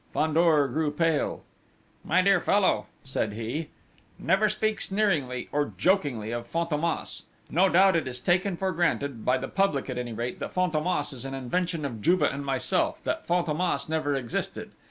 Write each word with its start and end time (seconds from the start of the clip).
Fandor 0.15 0.67
grew 0.69 0.89
pale: 0.89 1.43
"My 2.03 2.23
dear 2.23 2.41
fellow," 2.41 2.87
said 3.03 3.33
he, 3.33 3.69
"never 4.17 4.49
speak 4.49 4.81
sneeringly 4.81 5.47
or 5.51 5.73
jokingly 5.77 6.31
of 6.31 6.51
Fantômas!... 6.51 7.25
No 7.51 7.69
doubt 7.69 7.95
it 7.95 8.07
is 8.07 8.19
taken 8.19 8.57
for 8.57 8.71
granted, 8.71 9.23
by 9.23 9.37
the 9.37 9.47
public 9.47 9.91
at 9.91 9.99
any 9.99 10.13
rate, 10.13 10.39
that 10.39 10.55
Fantômas 10.55 11.13
is 11.13 11.23
an 11.23 11.35
invention 11.35 11.85
of 11.85 12.01
Juve 12.01 12.23
and 12.23 12.43
myself: 12.43 13.03
that 13.03 13.27
Fantômas 13.27 13.87
never 13.87 14.15
existed!... 14.15 14.71